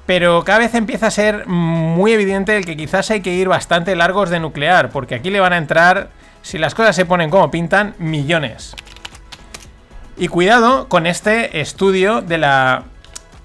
pero 0.07 0.45
cada 0.45 0.61
vez 0.61 0.75
empieza 0.75 1.09
a 1.09 1.11
ser 1.11 1.47
muy 1.47 2.13
evidente 2.13 2.57
el 2.57 2.65
que 2.65 2.77
quizás 2.77 3.11
hay 3.11 3.21
que 3.21 3.35
ir 3.35 3.49
bastante 3.49 3.95
largos 3.97 4.31
de 4.31 4.41
nuclear, 4.41 4.91
porque 4.91 5.17
aquí 5.17 5.31
le 5.31 5.41
van 5.41 5.53
a 5.53 5.59
entrar 5.59 6.11
si 6.43 6.59
las 6.59 6.75
cosas 6.75 6.95
se 6.95 7.05
ponen 7.05 7.29
como 7.29 7.51
pintan 7.51 7.95
millones. 7.99 8.75
Y 10.17 10.29
cuidado 10.29 10.89
con 10.89 11.07
este 11.07 11.61
estudio 11.61 12.23
de 12.23 12.39
la 12.39 12.85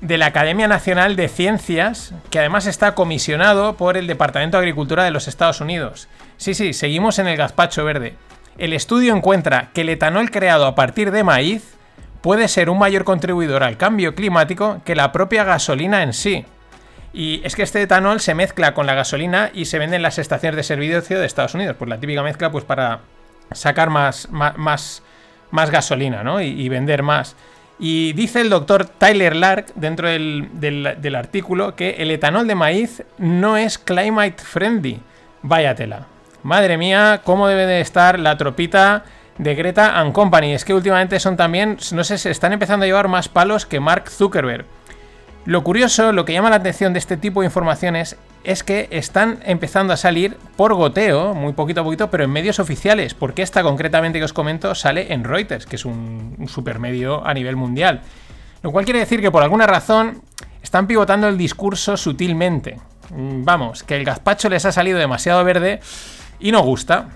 de 0.01 0.17
la 0.17 0.25
Academia 0.25 0.67
Nacional 0.67 1.15
de 1.15 1.29
Ciencias, 1.29 2.13
que 2.31 2.39
además 2.39 2.65
está 2.65 2.95
comisionado 2.95 3.77
por 3.77 3.97
el 3.97 4.07
Departamento 4.07 4.57
de 4.57 4.61
Agricultura 4.63 5.03
de 5.03 5.11
los 5.11 5.27
Estados 5.27 5.61
Unidos. 5.61 6.07
Sí, 6.37 6.55
sí, 6.55 6.73
seguimos 6.73 7.19
en 7.19 7.27
el 7.27 7.37
gazpacho 7.37 7.85
verde. 7.85 8.15
El 8.57 8.73
estudio 8.73 9.15
encuentra 9.15 9.69
que 9.73 9.81
el 9.81 9.89
etanol 9.89 10.31
creado 10.31 10.65
a 10.65 10.75
partir 10.75 11.11
de 11.11 11.23
maíz 11.23 11.75
puede 12.21 12.47
ser 12.47 12.69
un 12.69 12.79
mayor 12.79 13.03
contribuidor 13.03 13.63
al 13.63 13.77
cambio 13.77 14.15
climático 14.15 14.81
que 14.85 14.95
la 14.95 15.11
propia 15.11 15.43
gasolina 15.43 16.01
en 16.01 16.13
sí. 16.13 16.45
Y 17.13 17.41
es 17.43 17.55
que 17.55 17.63
este 17.63 17.81
etanol 17.81 18.21
se 18.21 18.33
mezcla 18.33 18.73
con 18.73 18.87
la 18.87 18.95
gasolina 18.95 19.51
y 19.53 19.65
se 19.65 19.77
vende 19.77 19.97
en 19.97 20.01
las 20.01 20.17
estaciones 20.17 20.55
de 20.55 20.63
servicio 20.63 21.19
de 21.19 21.25
Estados 21.25 21.53
Unidos. 21.53 21.75
Pues 21.77 21.89
la 21.89 21.99
típica 21.99 22.23
mezcla 22.23 22.51
pues 22.51 22.63
para 22.63 23.01
sacar 23.51 23.89
más, 23.89 24.29
más, 24.31 25.03
más, 25.51 25.69
gasolina, 25.69 26.23
¿no? 26.23 26.41
y 26.41 26.69
vender 26.69 27.03
más. 27.03 27.35
Y 27.83 28.13
dice 28.13 28.41
el 28.41 28.51
doctor 28.51 28.85
Tyler 28.85 29.35
Lark 29.35 29.73
dentro 29.73 30.07
del, 30.07 31.15
artículo 31.17 31.75
que 31.75 31.95
el 31.97 32.11
etanol 32.11 32.45
de 32.45 32.53
maíz 32.53 33.01
no 33.17 33.57
es 33.57 33.79
climate 33.79 34.35
friendly. 34.37 34.99
Vaya 35.41 35.73
tela. 35.73 36.05
Madre 36.43 36.77
mía, 36.77 37.21
cómo 37.23 37.47
debe 37.47 37.65
de 37.65 37.81
estar 37.81 38.19
la 38.19 38.37
tropita 38.37 39.03
de 39.39 39.55
Greta 39.55 39.99
and 39.99 40.13
Company. 40.13 40.53
Es 40.53 40.63
que 40.63 40.75
últimamente 40.75 41.19
son 41.19 41.35
también, 41.35 41.79
no 41.93 42.03
sé, 42.03 42.19
se 42.19 42.29
están 42.29 42.53
empezando 42.53 42.83
a 42.83 42.87
llevar 42.87 43.07
más 43.07 43.27
palos 43.27 43.65
que 43.65 43.79
Mark 43.79 44.11
Zuckerberg. 44.11 44.65
Lo 45.45 45.63
curioso, 45.63 46.11
lo 46.11 46.23
que 46.23 46.33
llama 46.33 46.51
la 46.51 46.57
atención 46.57 46.93
de 46.93 46.99
este 46.99 47.17
tipo 47.17 47.41
de 47.41 47.47
informaciones 47.47 48.15
es 48.43 48.63
que 48.63 48.87
están 48.91 49.39
empezando 49.43 49.91
a 49.91 49.97
salir 49.97 50.37
por 50.55 50.73
goteo, 50.75 51.33
muy 51.33 51.53
poquito 51.53 51.81
a 51.81 51.83
poquito, 51.83 52.11
pero 52.11 52.23
en 52.23 52.29
medios 52.29 52.59
oficiales, 52.59 53.15
porque 53.15 53.41
esta 53.41 53.63
concretamente 53.63 54.19
que 54.19 54.25
os 54.25 54.33
comento 54.33 54.75
sale 54.75 55.13
en 55.13 55.23
Reuters, 55.23 55.65
que 55.65 55.77
es 55.77 55.85
un, 55.85 56.45
supermedio 56.47 57.25
a 57.25 57.33
nivel 57.33 57.55
mundial. 57.55 58.01
Lo 58.61 58.71
cual 58.71 58.85
quiere 58.85 58.99
decir 58.99 59.19
que 59.19 59.31
por 59.31 59.41
alguna 59.41 59.65
razón 59.65 60.21
están 60.61 60.85
pivotando 60.85 61.27
el 61.27 61.37
discurso 61.37 61.97
sutilmente. 61.97 62.79
Mm, 63.09 63.43
vamos, 63.43 63.83
que 63.83 63.95
el 63.95 64.05
gazpacho 64.05 64.47
les 64.47 64.65
ha 64.65 64.71
salido 64.71 64.99
demasiado 64.99 65.43
verde 65.43 65.79
y 66.39 66.51
no 66.51 66.61
gusta. 66.61 67.09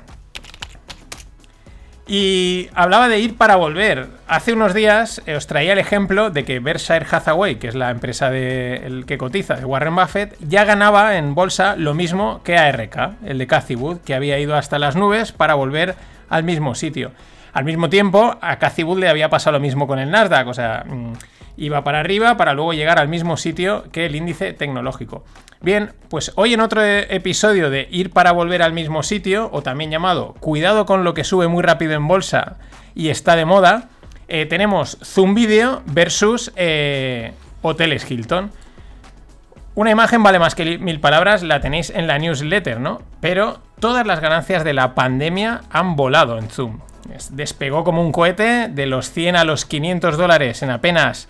Y 2.08 2.70
hablaba 2.76 3.08
de 3.08 3.20
ir 3.20 3.36
para 3.36 3.56
volver. 3.56 4.08
Hace 4.28 4.54
unos 4.54 4.76
días 4.76 5.24
eh, 5.26 5.36
os 5.36 5.48
traía 5.48 5.74
el 5.74 5.80
ejemplo 5.80 6.30
de 6.30 6.46
que 6.46 6.60
Berkshire 6.60 7.06
Hathaway, 7.10 7.56
que 7.56 7.68
es 7.68 7.74
la 7.74 7.90
empresa 7.90 8.30
de, 8.30 8.76
el 8.86 9.06
que 9.08 9.18
cotiza 9.18 9.56
de 9.56 9.66
Warren 9.66 9.96
Buffett, 9.96 10.38
ya 10.40 10.66
ganaba 10.66 11.18
en 11.18 11.34
bolsa 11.34 11.76
lo 11.76 11.96
mismo 11.96 12.42
que 12.44 12.58
ARK, 12.58 13.16
el 13.26 13.40
de 13.40 13.48
Cathy 13.48 13.76
Wood, 13.76 14.02
que 14.02 14.14
había 14.14 14.38
ido 14.38 14.56
hasta 14.56 14.78
las 14.78 14.96
nubes 14.96 15.32
para 15.32 15.56
volver 15.56 15.96
al 16.30 16.44
mismo 16.44 16.76
sitio. 16.76 17.12
Al 17.54 17.66
mismo 17.66 17.90
tiempo, 17.90 18.38
a 18.40 18.58
Cathy 18.60 18.84
Wood 18.84 19.00
le 19.00 19.10
había 19.10 19.30
pasado 19.30 19.54
lo 19.54 19.60
mismo 19.60 19.88
con 19.88 19.98
el 19.98 20.12
Nasdaq, 20.12 20.48
o 20.48 20.54
sea, 20.54 20.84
mm, 20.86 21.14
iba 21.58 21.84
para 21.84 22.02
arriba 22.02 22.38
para 22.38 22.54
luego 22.54 22.74
llegar 22.74 23.00
al 23.00 23.08
mismo 23.08 23.38
sitio 23.38 23.86
que 23.92 24.06
el 24.06 24.16
índice 24.16 24.54
tecnológico. 24.54 25.24
Bien, 25.66 25.94
pues 26.10 26.32
hoy 26.36 26.54
en 26.54 26.60
otro 26.60 26.84
episodio 26.84 27.72
de 27.72 27.88
ir 27.90 28.12
para 28.12 28.32
volver 28.34 28.62
al 28.62 28.72
mismo 28.72 29.02
sitio, 29.02 29.50
o 29.52 29.64
también 29.64 29.90
llamado 29.90 30.36
cuidado 30.40 30.86
con 30.86 31.04
lo 31.04 31.16
que 31.16 31.24
sube 31.24 31.48
muy 31.48 31.64
rápido 31.64 31.94
en 31.94 32.08
bolsa 32.08 32.58
y 32.94 33.10
está 33.10 33.36
de 33.36 33.46
moda, 33.46 33.90
eh, 34.28 34.46
tenemos 34.46 35.00
Zoom 35.04 35.34
Video 35.34 35.82
versus 35.88 36.54
eh, 36.56 37.34
Hoteles 37.64 38.12
Hilton. 38.12 38.52
Una 39.74 39.90
imagen 39.90 40.22
vale 40.22 40.38
más 40.38 40.54
que 40.54 40.78
mil 40.78 41.00
palabras, 41.00 41.42
la 41.42 41.62
tenéis 41.62 41.90
en 41.90 42.06
la 42.06 42.20
newsletter, 42.20 42.80
¿no? 42.80 43.02
Pero 43.20 43.60
todas 43.80 44.06
las 44.06 44.20
ganancias 44.20 44.64
de 44.64 44.74
la 44.74 44.94
pandemia 44.94 45.62
han 45.72 45.96
volado 45.96 46.38
en 46.38 46.48
Zoom. 46.48 46.82
Despegó 47.32 47.84
como 47.84 48.04
un 48.04 48.12
cohete 48.12 48.68
de 48.68 48.86
los 48.86 49.10
100 49.10 49.36
a 49.36 49.44
los 49.44 49.66
500 49.66 50.16
dólares 50.16 50.62
en 50.62 50.70
apenas 50.70 51.28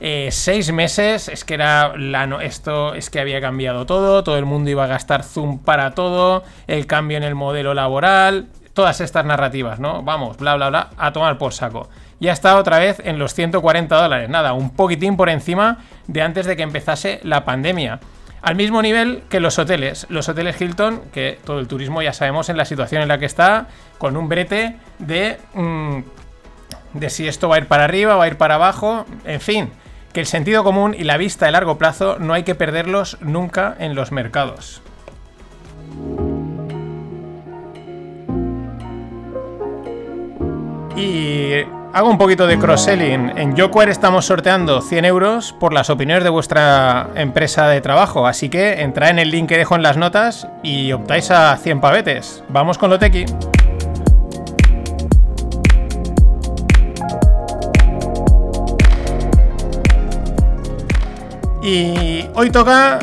eh, 0.00 0.28
seis 0.32 0.72
meses, 0.72 1.28
es 1.28 1.44
que 1.44 1.54
era 1.54 1.94
esto 2.42 2.94
es 2.94 3.10
que 3.10 3.20
había 3.20 3.40
cambiado 3.40 3.86
todo, 3.86 4.24
todo 4.24 4.36
el 4.38 4.44
mundo 4.44 4.70
iba 4.70 4.84
a 4.84 4.88
gastar 4.88 5.22
Zoom 5.22 5.58
para 5.58 5.92
todo, 5.92 6.42
el 6.66 6.86
cambio 6.86 7.16
en 7.16 7.22
el 7.22 7.34
modelo 7.34 7.74
laboral, 7.74 8.48
todas 8.72 9.00
estas 9.00 9.24
narrativas, 9.24 9.78
¿no? 9.78 10.02
Vamos, 10.02 10.36
bla, 10.36 10.56
bla, 10.56 10.68
bla, 10.68 10.90
a 10.96 11.12
tomar 11.12 11.38
por 11.38 11.52
saco. 11.52 11.88
Ya 12.18 12.32
está 12.32 12.56
otra 12.56 12.78
vez 12.78 13.00
en 13.04 13.18
los 13.18 13.34
140 13.34 13.94
dólares, 13.94 14.28
nada, 14.28 14.52
un 14.52 14.70
poquitín 14.70 15.16
por 15.16 15.28
encima 15.28 15.78
de 16.08 16.22
antes 16.22 16.46
de 16.46 16.56
que 16.56 16.62
empezase 16.62 17.20
la 17.22 17.44
pandemia. 17.44 18.00
Al 18.42 18.56
mismo 18.56 18.82
nivel 18.82 19.22
que 19.30 19.40
los 19.40 19.58
hoteles. 19.58 20.06
Los 20.10 20.28
hoteles 20.28 20.60
Hilton, 20.60 21.02
que 21.12 21.38
todo 21.44 21.60
el 21.60 21.68
turismo 21.68 22.02
ya 22.02 22.12
sabemos 22.12 22.50
en 22.50 22.58
la 22.58 22.66
situación 22.66 23.00
en 23.00 23.08
la 23.08 23.18
que 23.18 23.24
está, 23.24 23.68
con 23.96 24.18
un 24.18 24.28
brete 24.28 24.76
de, 24.98 25.38
mm, 25.54 25.98
de 26.92 27.10
si 27.10 27.26
esto 27.26 27.48
va 27.48 27.56
a 27.56 27.58
ir 27.58 27.68
para 27.68 27.84
arriba, 27.84 28.16
va 28.16 28.24
a 28.24 28.28
ir 28.28 28.36
para 28.36 28.56
abajo, 28.56 29.06
en 29.24 29.40
fin 29.40 29.70
que 30.14 30.20
el 30.20 30.26
sentido 30.26 30.64
común 30.64 30.94
y 30.96 31.04
la 31.04 31.18
vista 31.18 31.44
de 31.44 31.52
largo 31.52 31.76
plazo 31.76 32.18
no 32.18 32.32
hay 32.32 32.44
que 32.44 32.54
perderlos 32.54 33.18
nunca 33.20 33.76
en 33.78 33.94
los 33.94 34.12
mercados. 34.12 34.80
Y 40.96 41.54
hago 41.92 42.08
un 42.08 42.16
poquito 42.16 42.46
de 42.46 42.56
cross-selling. 42.56 43.36
En 43.36 43.56
Jokware 43.56 43.90
estamos 43.90 44.26
sorteando 44.26 44.80
100 44.80 45.04
euros 45.04 45.52
por 45.58 45.74
las 45.74 45.90
opiniones 45.90 46.22
de 46.22 46.30
vuestra 46.30 47.10
empresa 47.16 47.66
de 47.66 47.80
trabajo. 47.80 48.28
Así 48.28 48.48
que 48.48 48.82
entra 48.82 49.10
en 49.10 49.18
el 49.18 49.32
link 49.32 49.48
que 49.48 49.58
dejo 49.58 49.74
en 49.74 49.82
las 49.82 49.96
notas 49.96 50.46
y 50.62 50.92
optáis 50.92 51.32
a 51.32 51.56
100 51.56 51.80
pavetes. 51.80 52.44
Vamos 52.48 52.78
con 52.78 52.90
lo 52.90 53.00
tequi. 53.00 53.26
Y 61.64 62.26
hoy 62.34 62.50
toca 62.50 62.98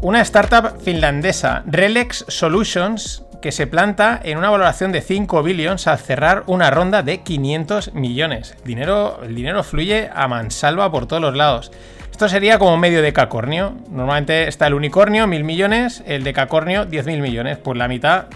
una 0.00 0.22
startup 0.22 0.80
finlandesa, 0.80 1.62
Relex 1.66 2.24
Solutions, 2.28 3.24
que 3.42 3.52
se 3.52 3.66
planta 3.66 4.18
en 4.24 4.38
una 4.38 4.48
valoración 4.48 4.90
de 4.90 5.02
5 5.02 5.42
billions 5.42 5.86
al 5.86 5.98
cerrar 5.98 6.44
una 6.46 6.70
ronda 6.70 7.02
de 7.02 7.20
500 7.20 7.92
millones. 7.92 8.56
El 8.60 8.64
dinero, 8.64 9.20
el 9.22 9.34
dinero 9.34 9.62
fluye 9.62 10.08
a 10.14 10.28
mansalva 10.28 10.90
por 10.90 11.04
todos 11.04 11.20
los 11.20 11.36
lados. 11.36 11.72
Esto 12.10 12.26
sería 12.30 12.58
como 12.58 12.78
medio 12.78 13.02
de 13.02 13.12
cacornio. 13.12 13.74
Normalmente 13.90 14.48
está 14.48 14.66
el 14.66 14.72
unicornio, 14.72 15.26
mil 15.26 15.44
millones, 15.44 16.02
el 16.06 16.24
de 16.24 16.32
cacornio, 16.32 16.86
10.000 16.86 17.20
millones. 17.20 17.58
Pues 17.58 17.76
la 17.76 17.86
mitad, 17.86 18.28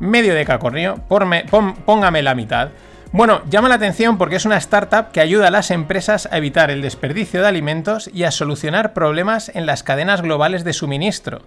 medio 0.00 0.34
de 0.34 0.44
cacornio, 0.44 0.96
póngame 1.06 2.22
la 2.24 2.34
mitad. 2.34 2.70
Bueno, 3.16 3.40
llama 3.48 3.70
la 3.70 3.76
atención 3.76 4.18
porque 4.18 4.36
es 4.36 4.44
una 4.44 4.58
startup 4.58 5.10
que 5.10 5.22
ayuda 5.22 5.48
a 5.48 5.50
las 5.50 5.70
empresas 5.70 6.28
a 6.30 6.36
evitar 6.36 6.70
el 6.70 6.82
desperdicio 6.82 7.40
de 7.40 7.48
alimentos 7.48 8.10
y 8.12 8.24
a 8.24 8.30
solucionar 8.30 8.92
problemas 8.92 9.50
en 9.54 9.64
las 9.64 9.82
cadenas 9.82 10.20
globales 10.20 10.64
de 10.64 10.74
suministro. 10.74 11.40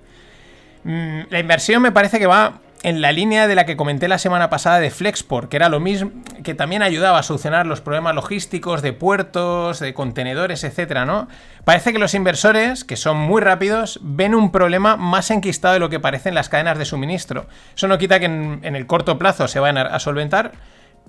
Mm, 0.83 1.19
la 1.29 1.37
inversión 1.37 1.83
me 1.83 1.91
parece 1.91 2.17
que 2.17 2.25
va 2.25 2.53
en 2.81 3.01
la 3.01 3.11
línea 3.11 3.45
de 3.45 3.53
la 3.53 3.67
que 3.67 3.77
comenté 3.77 4.07
la 4.07 4.17
semana 4.17 4.49
pasada 4.49 4.79
de 4.79 4.89
Flexport, 4.89 5.47
que 5.47 5.57
era 5.57 5.69
lo 5.69 5.79
mismo, 5.79 6.09
que 6.43 6.55
también 6.55 6.81
ayudaba 6.81 7.19
a 7.19 7.23
solucionar 7.23 7.67
los 7.67 7.81
problemas 7.81 8.15
logísticos 8.15 8.81
de 8.81 8.93
puertos, 8.93 9.79
de 9.79 9.93
contenedores, 9.93 10.63
etcétera, 10.63 11.05
¿no? 11.05 11.27
Parece 11.65 11.93
que 11.93 11.99
los 11.99 12.15
inversores, 12.15 12.83
que 12.83 12.95
son 12.95 13.17
muy 13.17 13.43
rápidos, 13.43 13.99
ven 14.01 14.33
un 14.33 14.51
problema 14.51 14.95
más 14.95 15.29
enquistado 15.29 15.75
de 15.75 15.79
lo 15.79 15.89
que 15.89 15.99
parecen 15.99 16.33
las 16.33 16.49
cadenas 16.49 16.79
de 16.79 16.85
suministro. 16.85 17.45
Eso 17.75 17.87
no 17.87 17.99
quita 17.99 18.19
que 18.19 18.25
en, 18.25 18.61
en 18.63 18.75
el 18.75 18.87
corto 18.87 19.19
plazo 19.19 19.47
se 19.47 19.59
vayan 19.59 19.77
a 19.77 19.99
solventar, 19.99 20.53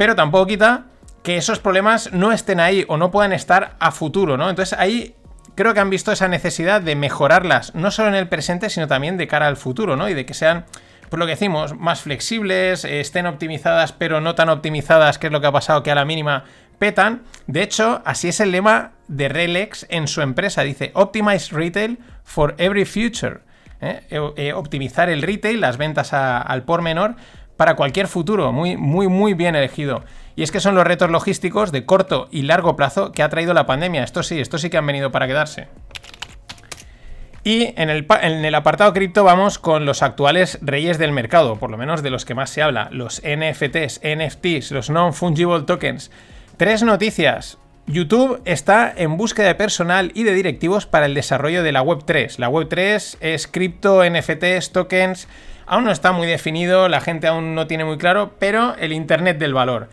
pero 0.00 0.16
tampoco 0.16 0.46
quita 0.46 0.84
que 1.22 1.36
esos 1.36 1.58
problemas 1.58 2.10
no 2.14 2.32
estén 2.32 2.58
ahí 2.58 2.86
o 2.88 2.96
no 2.96 3.10
puedan 3.10 3.34
estar 3.34 3.76
a 3.80 3.90
futuro, 3.90 4.38
¿no? 4.38 4.48
Entonces 4.48 4.78
ahí 4.78 5.14
creo 5.54 5.74
que 5.74 5.80
han 5.80 5.90
visto 5.90 6.10
esa 6.10 6.26
necesidad 6.26 6.80
de 6.80 6.96
mejorarlas, 6.96 7.74
no 7.74 7.90
solo 7.90 8.08
en 8.08 8.14
el 8.14 8.26
presente, 8.26 8.70
sino 8.70 8.88
también 8.88 9.18
de 9.18 9.28
cara 9.28 9.46
al 9.46 9.58
futuro, 9.58 9.96
¿no? 9.96 10.08
Y 10.08 10.14
de 10.14 10.24
que 10.24 10.32
sean, 10.32 10.64
por 11.10 11.18
lo 11.18 11.26
que 11.26 11.32
decimos, 11.32 11.76
más 11.76 12.00
flexibles, 12.00 12.86
estén 12.86 13.26
optimizadas, 13.26 13.92
pero 13.92 14.22
no 14.22 14.34
tan 14.34 14.48
optimizadas, 14.48 15.18
que 15.18 15.26
es 15.26 15.32
lo 15.34 15.42
que 15.42 15.48
ha 15.48 15.52
pasado 15.52 15.82
que 15.82 15.90
a 15.90 15.94
la 15.94 16.06
mínima 16.06 16.44
petan. 16.78 17.20
De 17.46 17.60
hecho, 17.62 18.00
así 18.06 18.28
es 18.28 18.40
el 18.40 18.52
lema 18.52 18.92
de 19.06 19.28
Relex 19.28 19.84
en 19.90 20.08
su 20.08 20.22
empresa. 20.22 20.62
Dice, 20.62 20.92
Optimize 20.94 21.54
Retail 21.54 21.98
for 22.24 22.54
Every 22.56 22.86
Future. 22.86 23.40
¿eh? 23.80 24.00
Eh, 24.36 24.52
optimizar 24.52 25.10
el 25.10 25.22
retail, 25.22 25.60
las 25.60 25.76
ventas 25.76 26.12
al 26.12 26.62
por 26.62 26.82
menor, 26.82 27.16
para 27.60 27.76
cualquier 27.76 28.08
futuro, 28.08 28.52
muy, 28.52 28.78
muy, 28.78 29.08
muy 29.08 29.34
bien 29.34 29.54
elegido. 29.54 30.02
Y 30.34 30.44
es 30.44 30.50
que 30.50 30.60
son 30.60 30.74
los 30.74 30.86
retos 30.86 31.10
logísticos 31.10 31.72
de 31.72 31.84
corto 31.84 32.26
y 32.30 32.40
largo 32.40 32.74
plazo 32.74 33.12
que 33.12 33.22
ha 33.22 33.28
traído 33.28 33.52
la 33.52 33.66
pandemia. 33.66 34.02
Esto 34.02 34.22
sí, 34.22 34.40
esto 34.40 34.56
sí 34.56 34.70
que 34.70 34.78
han 34.78 34.86
venido 34.86 35.12
para 35.12 35.26
quedarse. 35.26 35.68
Y 37.44 37.74
en 37.78 37.90
el, 37.90 38.06
en 38.22 38.46
el, 38.46 38.54
apartado 38.54 38.94
cripto 38.94 39.24
vamos 39.24 39.58
con 39.58 39.84
los 39.84 40.02
actuales 40.02 40.58
reyes 40.62 40.96
del 40.96 41.12
mercado, 41.12 41.56
por 41.56 41.70
lo 41.70 41.76
menos 41.76 42.02
de 42.02 42.08
los 42.08 42.24
que 42.24 42.34
más 42.34 42.48
se 42.48 42.62
habla, 42.62 42.88
los 42.92 43.20
NFTs, 43.20 44.00
NFTs, 44.04 44.70
los 44.70 44.88
Non-Fungible 44.88 45.64
Tokens. 45.66 46.10
Tres 46.56 46.82
noticias. 46.82 47.58
YouTube 47.86 48.40
está 48.46 48.90
en 48.96 49.18
búsqueda 49.18 49.48
de 49.48 49.54
personal 49.54 50.12
y 50.14 50.22
de 50.22 50.32
directivos 50.32 50.86
para 50.86 51.04
el 51.04 51.12
desarrollo 51.12 51.62
de 51.62 51.72
la 51.72 51.82
Web3. 51.82 52.38
La 52.38 52.48
Web3 52.48 53.18
es 53.20 53.46
cripto, 53.46 54.02
NFTs, 54.02 54.72
tokens, 54.72 55.28
Aún 55.70 55.84
no 55.84 55.92
está 55.92 56.10
muy 56.10 56.26
definido, 56.26 56.88
la 56.88 57.00
gente 57.00 57.28
aún 57.28 57.54
no 57.54 57.68
tiene 57.68 57.84
muy 57.84 57.96
claro, 57.96 58.32
pero 58.40 58.74
el 58.80 58.92
Internet 58.92 59.38
del 59.38 59.54
valor. 59.54 59.88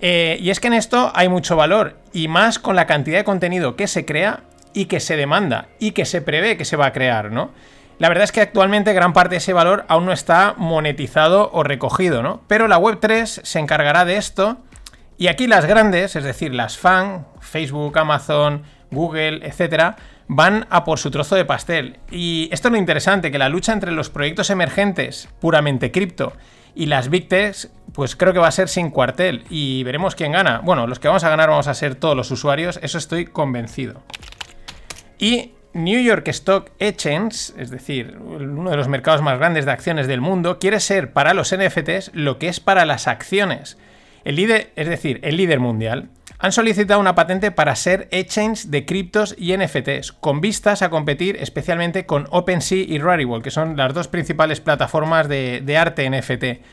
Eh, 0.00 0.38
y 0.40 0.50
es 0.50 0.60
que 0.60 0.68
en 0.68 0.74
esto 0.74 1.10
hay 1.12 1.28
mucho 1.28 1.56
valor, 1.56 1.96
y 2.12 2.28
más 2.28 2.60
con 2.60 2.76
la 2.76 2.86
cantidad 2.86 3.18
de 3.18 3.24
contenido 3.24 3.74
que 3.74 3.88
se 3.88 4.04
crea 4.04 4.44
y 4.74 4.84
que 4.84 5.00
se 5.00 5.16
demanda, 5.16 5.66
y 5.80 5.90
que 5.90 6.04
se 6.04 6.22
prevé 6.22 6.56
que 6.56 6.64
se 6.64 6.76
va 6.76 6.86
a 6.86 6.92
crear, 6.92 7.32
¿no? 7.32 7.50
La 7.98 8.08
verdad 8.08 8.22
es 8.22 8.30
que 8.30 8.42
actualmente 8.42 8.92
gran 8.92 9.12
parte 9.12 9.30
de 9.30 9.36
ese 9.38 9.52
valor 9.52 9.84
aún 9.88 10.06
no 10.06 10.12
está 10.12 10.54
monetizado 10.56 11.50
o 11.52 11.64
recogido, 11.64 12.22
¿no? 12.22 12.42
Pero 12.46 12.68
la 12.68 12.78
Web3 12.78 13.24
se 13.42 13.58
encargará 13.58 14.04
de 14.04 14.18
esto, 14.18 14.58
y 15.16 15.26
aquí 15.26 15.48
las 15.48 15.66
grandes, 15.66 16.14
es 16.14 16.22
decir, 16.22 16.54
las 16.54 16.78
FAN, 16.78 17.26
Facebook, 17.40 17.98
Amazon, 17.98 18.62
Google, 18.92 19.40
etcétera, 19.44 19.96
van 20.28 20.66
a 20.70 20.84
por 20.84 20.98
su 20.98 21.10
trozo 21.10 21.34
de 21.34 21.44
pastel. 21.44 21.98
Y 22.10 22.48
esto 22.52 22.68
es 22.68 22.72
lo 22.72 22.78
interesante, 22.78 23.32
que 23.32 23.38
la 23.38 23.48
lucha 23.48 23.72
entre 23.72 23.92
los 23.92 24.10
proyectos 24.10 24.50
emergentes, 24.50 25.28
puramente 25.40 25.90
cripto, 25.90 26.34
y 26.74 26.86
las 26.86 27.08
Big 27.08 27.28
pues 27.92 28.14
creo 28.14 28.32
que 28.32 28.38
va 28.38 28.46
a 28.46 28.52
ser 28.52 28.68
sin 28.68 28.90
cuartel. 28.90 29.44
Y 29.50 29.82
veremos 29.82 30.14
quién 30.14 30.32
gana. 30.32 30.60
Bueno, 30.62 30.86
los 30.86 31.00
que 31.00 31.08
vamos 31.08 31.24
a 31.24 31.30
ganar 31.30 31.48
vamos 31.48 31.66
a 31.66 31.74
ser 31.74 31.96
todos 31.96 32.16
los 32.16 32.30
usuarios, 32.30 32.78
eso 32.82 32.98
estoy 32.98 33.24
convencido. 33.24 34.02
Y 35.18 35.52
New 35.72 36.00
York 36.00 36.28
Stock 36.28 36.70
Exchange, 36.78 37.52
es 37.56 37.70
decir, 37.70 38.18
uno 38.20 38.70
de 38.70 38.76
los 38.76 38.88
mercados 38.88 39.22
más 39.22 39.38
grandes 39.38 39.64
de 39.64 39.72
acciones 39.72 40.06
del 40.06 40.20
mundo, 40.20 40.58
quiere 40.58 40.78
ser 40.78 41.12
para 41.12 41.34
los 41.34 41.54
NFTs 41.54 42.12
lo 42.14 42.38
que 42.38 42.48
es 42.48 42.60
para 42.60 42.84
las 42.84 43.08
acciones. 43.08 43.78
El 44.24 44.36
líder, 44.36 44.72
es 44.76 44.88
decir, 44.88 45.20
el 45.22 45.36
líder 45.36 45.58
mundial, 45.58 46.10
han 46.38 46.52
solicitado 46.52 47.00
una 47.00 47.14
patente 47.14 47.50
para 47.50 47.74
ser 47.74 48.08
exchange 48.12 48.66
de 48.66 48.86
criptos 48.86 49.34
y 49.36 49.56
NFTs, 49.56 50.12
con 50.12 50.40
vistas 50.40 50.82
a 50.82 50.90
competir 50.90 51.36
especialmente 51.40 52.06
con 52.06 52.28
OpenSea 52.30 52.78
y 52.78 52.98
Rarible, 52.98 53.42
que 53.42 53.50
son 53.50 53.76
las 53.76 53.92
dos 53.92 54.08
principales 54.08 54.60
plataformas 54.60 55.28
de, 55.28 55.76
arte 55.76 56.08
NFT. 56.08 56.64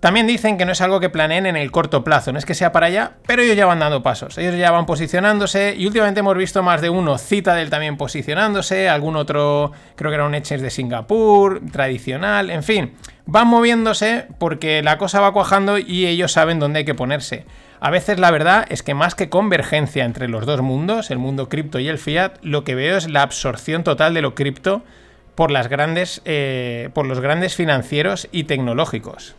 También 0.00 0.26
dicen 0.26 0.56
que 0.56 0.64
no 0.64 0.72
es 0.72 0.80
algo 0.80 0.98
que 0.98 1.10
planeen 1.10 1.44
en 1.44 1.56
el 1.56 1.70
corto 1.70 2.02
plazo, 2.02 2.32
no 2.32 2.38
es 2.38 2.46
que 2.46 2.54
sea 2.54 2.72
para 2.72 2.86
allá, 2.86 3.12
pero 3.26 3.42
ellos 3.42 3.56
ya 3.56 3.66
van 3.66 3.80
dando 3.80 4.02
pasos, 4.02 4.38
ellos 4.38 4.56
ya 4.56 4.70
van 4.70 4.86
posicionándose 4.86 5.74
y 5.76 5.86
últimamente 5.86 6.20
hemos 6.20 6.36
visto 6.36 6.62
más 6.62 6.80
de 6.80 6.88
uno, 6.88 7.18
Citadel 7.18 7.68
también 7.68 7.98
posicionándose, 7.98 8.88
algún 8.88 9.16
otro, 9.16 9.72
creo 9.96 10.10
que 10.10 10.14
era 10.14 10.24
un 10.24 10.34
Exchange 10.34 10.62
de 10.62 10.70
Singapur, 10.70 11.60
tradicional, 11.70 12.48
en 12.48 12.62
fin, 12.62 12.94
van 13.26 13.48
moviéndose 13.48 14.26
porque 14.38 14.82
la 14.82 14.96
cosa 14.96 15.20
va 15.20 15.34
cuajando 15.34 15.76
y 15.76 16.06
ellos 16.06 16.32
saben 16.32 16.58
dónde 16.58 16.78
hay 16.78 16.84
que 16.86 16.94
ponerse. 16.94 17.44
A 17.80 17.88
veces 17.88 18.18
la 18.18 18.30
verdad 18.30 18.66
es 18.68 18.82
que 18.82 18.92
más 18.92 19.14
que 19.14 19.30
convergencia 19.30 20.04
entre 20.04 20.28
los 20.28 20.44
dos 20.44 20.60
mundos, 20.60 21.10
el 21.10 21.18
mundo 21.18 21.48
cripto 21.48 21.78
y 21.78 21.88
el 21.88 21.96
fiat, 21.96 22.34
lo 22.42 22.62
que 22.62 22.74
veo 22.74 22.98
es 22.98 23.08
la 23.08 23.22
absorción 23.22 23.84
total 23.84 24.12
de 24.12 24.20
lo 24.20 24.34
cripto 24.34 24.82
por, 25.34 25.50
las 25.50 25.68
grandes, 25.68 26.20
eh, 26.26 26.90
por 26.92 27.06
los 27.06 27.20
grandes 27.20 27.54
financieros 27.54 28.28
y 28.32 28.44
tecnológicos. 28.44 29.34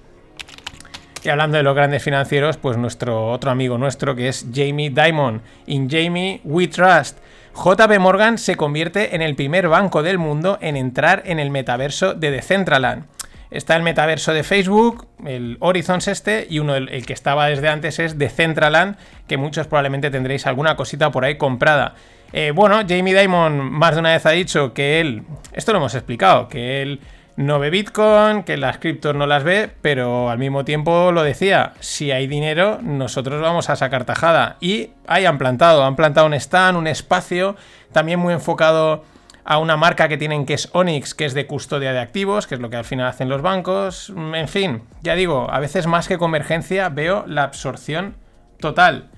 Y 1.23 1.29
hablando 1.29 1.57
de 1.57 1.63
los 1.63 1.75
grandes 1.75 2.01
financieros, 2.01 2.57
pues 2.57 2.77
nuestro 2.77 3.29
otro 3.29 3.51
amigo 3.51 3.77
nuestro 3.77 4.15
que 4.15 4.27
es 4.27 4.47
Jamie 4.51 4.89
Dimon. 4.89 5.43
In 5.67 5.87
Jamie 5.87 6.41
We 6.43 6.67
Trust. 6.67 7.19
JP 7.53 7.99
Morgan 7.99 8.39
se 8.39 8.55
convierte 8.55 9.15
en 9.15 9.21
el 9.21 9.35
primer 9.35 9.67
banco 9.67 10.01
del 10.01 10.17
mundo 10.17 10.57
en 10.61 10.77
entrar 10.77 11.21
en 11.27 11.37
el 11.37 11.51
metaverso 11.51 12.15
de 12.15 12.31
Decentraland. 12.31 13.05
Está 13.51 13.75
el 13.75 13.83
metaverso 13.83 14.33
de 14.33 14.43
Facebook, 14.43 15.07
el 15.25 15.57
Horizons 15.59 16.07
este, 16.07 16.47
y 16.49 16.59
uno, 16.59 16.73
el, 16.75 17.05
que 17.05 17.11
estaba 17.11 17.47
desde 17.47 17.67
antes 17.67 17.99
es 17.99 18.17
Decentraland, 18.17 18.95
que 19.27 19.35
muchos 19.35 19.67
probablemente 19.67 20.09
tendréis 20.09 20.47
alguna 20.47 20.77
cosita 20.77 21.11
por 21.11 21.25
ahí 21.25 21.37
comprada. 21.37 21.95
Eh, 22.31 22.53
bueno, 22.55 22.81
Jamie 22.87 23.13
Dimon 23.13 23.59
más 23.59 23.95
de 23.95 23.99
una 23.99 24.13
vez 24.13 24.25
ha 24.25 24.29
dicho 24.29 24.73
que 24.73 25.01
él, 25.01 25.23
esto 25.51 25.73
lo 25.73 25.79
hemos 25.79 25.93
explicado, 25.95 26.47
que 26.47 26.81
él 26.81 27.01
no 27.35 27.59
ve 27.59 27.69
Bitcoin, 27.69 28.43
que 28.43 28.55
las 28.55 28.77
criptos 28.77 29.15
no 29.15 29.27
las 29.27 29.43
ve, 29.43 29.69
pero 29.81 30.29
al 30.29 30.37
mismo 30.37 30.63
tiempo 30.63 31.11
lo 31.11 31.21
decía, 31.21 31.73
si 31.81 32.11
hay 32.11 32.27
dinero, 32.27 32.79
nosotros 32.81 33.41
vamos 33.41 33.69
a 33.69 33.75
sacar 33.75 34.05
tajada. 34.05 34.55
Y 34.61 34.91
ahí 35.07 35.25
han 35.25 35.37
plantado, 35.37 35.83
han 35.83 35.97
plantado 35.97 36.27
un 36.27 36.33
stand, 36.35 36.77
un 36.77 36.87
espacio, 36.87 37.57
también 37.91 38.17
muy 38.17 38.33
enfocado 38.33 39.03
a 39.43 39.57
una 39.57 39.77
marca 39.77 40.07
que 40.07 40.17
tienen 40.17 40.45
que 40.45 40.53
es 40.53 40.69
Onyx, 40.73 41.13
que 41.13 41.25
es 41.25 41.33
de 41.33 41.47
custodia 41.47 41.93
de 41.93 41.99
activos, 41.99 42.47
que 42.47 42.55
es 42.55 42.61
lo 42.61 42.69
que 42.69 42.77
al 42.77 42.85
final 42.85 43.07
hacen 43.07 43.29
los 43.29 43.41
bancos. 43.41 44.13
En 44.33 44.47
fin, 44.47 44.83
ya 45.01 45.15
digo, 45.15 45.47
a 45.51 45.59
veces 45.59 45.87
más 45.87 46.07
que 46.07 46.17
convergencia 46.17 46.89
veo 46.89 47.25
la 47.27 47.43
absorción 47.43 48.15
total. 48.59 49.09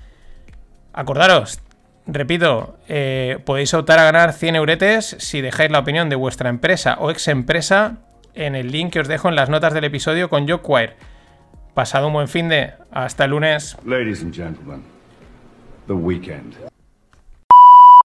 Acordaros, 0.92 1.60
repito, 2.06 2.78
eh, 2.88 3.38
podéis 3.44 3.74
optar 3.74 3.98
a 3.98 4.04
ganar 4.04 4.32
100 4.32 4.56
euretes 4.56 5.16
si 5.18 5.40
dejáis 5.40 5.70
la 5.70 5.80
opinión 5.80 6.08
de 6.08 6.16
vuestra 6.16 6.48
empresa 6.48 6.96
o 7.00 7.10
ex 7.10 7.28
empresa 7.28 7.98
en 8.34 8.54
el 8.54 8.70
link 8.70 8.92
que 8.92 9.00
os 9.00 9.08
dejo 9.08 9.28
en 9.28 9.36
las 9.36 9.48
notas 9.48 9.74
del 9.74 9.84
episodio 9.84 10.28
con 10.28 10.48
Jockwire. 10.48 10.96
Pasado 11.74 12.06
un 12.06 12.12
buen 12.12 12.28
fin 12.28 12.48
de. 12.48 12.72
Hasta 12.92 13.24
el 13.24 13.32
lunes. 13.32 13.76
Ladies 13.84 14.22
and 14.22 14.32
gentlemen, 14.32 14.84
the 15.88 15.94
weekend. 15.94 16.73